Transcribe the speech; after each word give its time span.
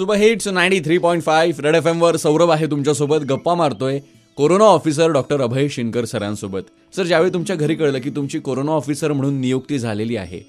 Super 0.00 0.16
hits 0.16 0.46
ninety 0.48 0.78
three 0.80 0.96
point 0.98 1.22
five 1.22 1.60
red 1.62 1.74
F 1.76 1.86
एमवर 1.86 2.16
Saurabh 2.16 2.50
आहे 2.50 2.66
तुमच्यासोबत. 2.66 3.24
गप्पा 3.28 3.54
मारतोय. 3.54 3.98
Corona 4.36 4.64
officer 4.64 5.10
doctor 5.12 5.40
Abhay 5.40 5.68
Shinkar 5.68 6.04
सरांसोबत. 6.04 6.62
Sir 6.96 7.04
ज्यावेळी 7.04 7.32
तुमच्या 7.32 7.56
घरी 7.56 7.74
कळलं 7.74 7.98
की 8.00 8.10
तुमची 8.10 8.38
कोरोना 8.38 8.72
ऑफिसर 8.72 9.12
म्हणून 9.12 9.34
नियुक्ती 9.40 9.78
झालेली 9.78 10.16
आहे 10.16 10.40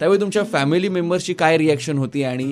त्यावेळी 0.00 0.20
तुमच्या 0.20 0.42
फॅमिली 0.52 0.88
मेंबर्सची 0.88 1.34
काय 1.34 1.58
रिॲक्शन 1.58 1.98
होती 1.98 2.22
आणि 2.24 2.50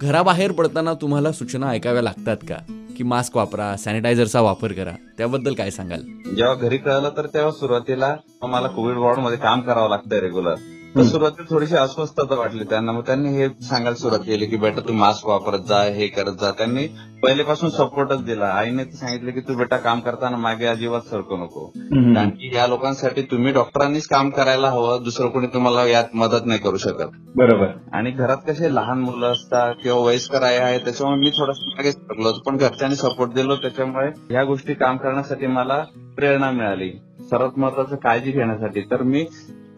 घराबाहेर 0.00 0.52
पडताना 0.52 0.94
तुम्हाला 0.94 1.32
सूचना 1.32 1.70
ऐकाव्या 1.70 2.02
लागतात 2.02 2.36
का? 2.48 2.56
की 2.96 3.04
मास्क 3.04 3.36
वापरा 3.36 3.74
सॅनिटायझरचा 3.76 4.40
वापर 4.40 4.72
करा 4.72 4.92
त्याबद्दल 5.18 5.54
काय 5.54 5.70
सांगाल? 5.70 6.00
जेव्हा 6.36 6.54
घरी 6.54 6.76
कळलं 6.76 7.10
तर 7.16 7.26
तेव्हा 7.26 7.50
सुरुवातीला 7.50 8.14
मला 8.42 8.68
कोविड 8.68 8.96
वॉर्डमध्ये 8.96 9.38
काम 9.38 9.60
करावं 9.60 9.88
लागतं 9.88 10.20
रेग्युलर 10.20 10.54
तर 10.96 11.02
सुरुवातीला 11.02 11.54
थोडीशी 11.54 11.74
अस्वस्थता 11.74 12.34
वाटली 12.34 12.64
त्यांना. 12.64 12.92
मग 12.92 13.00
त्यांनी 13.00 13.28
हे 13.28 13.48
सांगायला 13.48 13.94
सुरुवात 13.94 14.20
केली 14.20 14.46
की 14.46 14.56
बेटा 14.56 14.80
तू 14.80 14.92
मास्क 14.92 15.26
वापरत 15.26 15.58
जा 15.58 15.82
हे 15.82 16.06
करत 16.06 16.32
जा. 16.40 16.50
त्यांनी 16.50 16.86
पहिलेपासून 17.22 17.70
सपोर्टच 17.70 18.24
दिला. 18.24 18.46
आईने 18.46 18.84
सांगितलं 18.84 19.30
की 19.30 19.40
तू 19.40 19.54
बेटा 19.54 19.76
काम 19.76 20.00
करताना 20.00 20.36
मागे 20.36 20.66
अजिबात 20.66 21.00
सरकू 21.00 21.36
नको. 21.36 21.66
कारण 22.14 22.28
की 22.28 22.50
या 22.54 22.66
लोकांसाठी 22.66 23.22
तुम्ही 23.22 23.52
डॉक्टरांनीच 23.52 24.06
काम 24.06 24.30
करायला 24.30 24.70
हवं. 24.70 25.02
दुसरं 25.04 25.28
कोणी 25.28 25.46
तुम्हाला 25.46 25.86
यात 25.86 26.04
मदत 26.14 26.46
नाही 26.46 26.60
करू 26.60 26.76
शकत. 26.76 27.08
बरोबर. 27.36 27.66
आणि 27.92 28.10
घरात 28.10 28.36
कसे 28.48 28.74
लहान 28.74 28.98
मुलं 28.98 29.32
असतात 29.32 29.74
किंवा 29.82 29.98
वयस्कर 29.98 30.42
आई 30.42 30.56
आहे 30.56 30.78
त्याच्यामुळे 30.78 31.20
मी 31.20 31.30
थोडंसं 31.30 31.68
मागे 31.68 31.92
सरकलो 31.92 32.24
होतो. 32.24 32.40
पण 32.40 32.56
घरच्यांनी 32.56 32.96
सपोर्ट 32.96 33.32
दिलो. 33.32 33.56
त्याच्यामुळे 33.56 34.08
ह्या 34.30 34.44
गोष्टी 34.44 34.74
काम 34.74 34.96
करण्यासाठी 34.96 35.46
मला 35.46 35.84
प्रेरणा 36.16 36.50
मिळाली. 36.50 36.90
सर्वात 37.20 37.58
महत्वाचं 37.58 37.96
काळजी 37.96 38.30
घेण्यासाठी. 38.30 38.80
तर 38.80 39.02
मी 39.02 39.26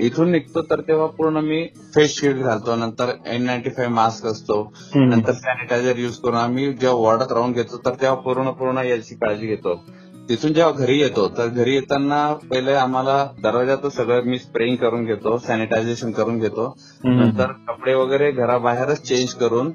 इथून 0.00 0.30
निघतो 0.30 0.62
तर 0.62 0.80
तेव्हा 0.80 1.06
पूर्ण 1.06 1.40
मी 1.40 1.62
फेस 1.94 2.18
शिल्ड 2.20 2.42
घालतो. 2.42 2.76
नंतर 2.76 3.12
एन 3.26 3.42
नाईन्टी 3.42 3.70
फाईव्ह 3.70 3.94
मास्क 3.94 4.26
असतो. 4.26 4.62
नंतर 4.94 5.32
सॅनिटायझर 5.32 5.98
युज 5.98 6.16
करून 6.16 6.36
आम्ही 6.36 6.72
जेव्हा 6.72 6.98
वॉर्डात 6.98 7.32
राहून 7.32 7.52
घेतो 7.52 7.76
तर 7.76 7.90
तेव्हा 7.90 8.20
पूर्ण 8.20 8.50
पूर्ण 8.50 8.78
याची 8.78 9.14
काळजी 9.14 9.46
घेतो. 9.46 9.74
तिथून 10.30 10.52
जेव्हा 10.52 10.72
घरी 10.72 10.98
येतो 10.98 11.26
तर 11.28 11.46
घरी 11.46 11.74
येताना 11.74 12.18
पहिले 12.50 12.72
आम्हाला 12.72 13.14
दरवाजात 13.42 13.86
सगळं 13.92 14.24
मी 14.24 14.38
स्प्रेइंग 14.38 14.76
करून 14.76 15.04
घेतो 15.04 15.36
सॅनिटायझेशन 15.38 16.10
करून 16.10 16.38
घेतो. 16.38 16.66
नंतर 17.04 17.52
कपडे 17.68 17.94
वगैरे 17.94 18.30
घराबाहेरच 18.32 19.02
चेंज 19.08 19.32
करून 19.34 19.70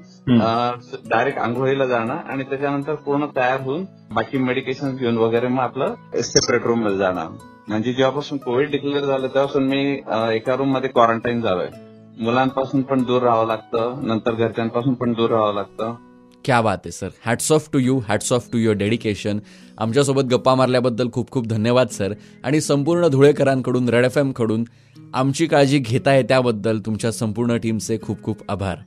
डायरेक्ट 1.09 1.39
आंघोळीला 1.39 1.85
जाणं 1.85 2.13
आणि 2.13 2.43
त्याच्यानंतर 2.43 2.95
पूर्ण 2.95 3.25
तयार 3.35 3.61
होऊन 3.61 3.83
बाकी 4.13 4.37
मेडिकेशन 4.37 4.95
घेऊन 4.95 5.17
वगैरे 5.17 5.47
मग 5.47 5.59
आपलं 5.59 6.21
सेपरेट 6.21 6.65
रूममध्ये 6.67 6.97
जाणं. 6.97 7.35
म्हणजे 7.67 7.93
जेव्हापासून 7.93 8.37
कोविड 8.37 8.71
डिक्लेअर 8.71 9.05
झालं 9.05 9.27
तेव्हापासून 9.27 9.67
मी 9.67 9.81
एका 10.35 10.55
रूममध्ये 10.55 10.89
क्वारंटाईन 10.89 11.41
झालोय. 11.41 11.69
मुलांपासून 12.19 12.81
पण 12.81 13.03
दूर 13.03 13.21
राहावं 13.21 13.47
लागतं 13.47 14.07
नंतर 14.07 14.33
घरच्यांपासून 14.33 14.93
पण 14.93 15.13
दूर 15.13 15.29
राहावं 15.29 15.53
लागतं. 15.53 15.95
क्या 16.45 16.61
बात 16.61 16.77
आहे 16.77 16.91
sir 16.91 17.09
hats 17.25 17.51
off 17.51 17.69
to 17.73 17.79
you 17.79 17.99
hats 18.07 18.31
off 18.33 18.47
to 18.53 18.57
your 18.57 18.75
dedication 18.77 19.39
आमच्यासोबत 19.77 20.23
गप्पा 20.31 20.55
मारल्याबद्दल 20.55 21.07
खूप 21.13 21.31
खूप 21.31 21.47
धन्यवाद 21.47 21.87
सर 21.91 22.13
आणि 22.43 22.61
संपूर्ण 22.61 23.07
धुळेकरांकडून 23.07 23.89
रेड 23.89 24.05
एफ 24.05 24.17
एमकडून 24.17 24.63
आमची 25.13 25.45
काळजी 25.47 25.79
घेताय 25.79 26.23
त्याबद्दल 26.23 26.79
तुमच्या 26.85 27.11
संपूर्ण 27.11 27.57
टीमचे 27.63 27.97
खूप 28.01 28.23
खूप 28.23 28.37
आभार. 28.49 28.77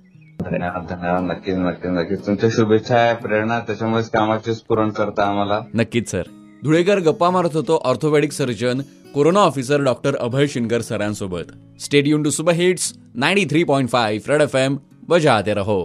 धन्यवाद 0.40 0.86
धन्यवाद. 0.90 1.22
नक्कीच 1.22 1.56
नक्कीच 1.56 1.90
नक्कीच 1.92 2.26
तुमच्या 2.26 2.50
शुभेच्छा 2.52 2.96
आहे 2.96 3.14
प्रेरणा 3.22 3.58
त्याच्यामुळेच 3.58 4.10
कामाचे 4.10 4.54
स्फुरण 4.54 4.90
करता 4.90 5.24
आम्हाला. 5.24 5.60
नक्कीच 5.74 6.10
सर 6.10 6.28
धुळेकर 6.64 6.98
गप्पा 7.00 7.30
मारत 7.30 7.56
होतो 7.56 7.80
orthopaedic 7.84 8.32
surgeon 8.32 8.80
corona 9.14 9.40
officer 9.40 9.82
doctor 9.84 10.16
Abhay 10.16 10.46
Shinkar 10.46 10.80
सरांसोबत. 10.80 11.52
Stay tuned 11.80 12.22
to 12.22 12.30
super 12.30 12.52
hits 12.52 12.92
ninety 13.14 13.44
three 13.50 13.64
point 13.64 13.88
five 13.90 14.32
red 14.32 14.42
F 14.42 14.56
M 14.56 14.76
बजाते 15.08 15.54
रहो. 15.54 15.80